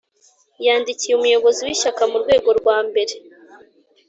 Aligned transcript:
yandikiye 0.65 1.13
umuyobozi 1.15 1.59
w 1.65 1.69
Ishyaka 1.75 2.01
mu 2.11 2.17
rwego 2.23 2.49
rwambere 2.59 3.13